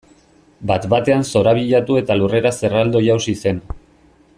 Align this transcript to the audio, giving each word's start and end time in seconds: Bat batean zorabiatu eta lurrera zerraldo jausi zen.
Bat 0.71 0.87
batean 0.93 1.25
zorabiatu 1.35 1.99
eta 2.01 2.17
lurrera 2.23 2.53
zerraldo 2.63 3.07
jausi 3.11 3.41
zen. 3.45 3.63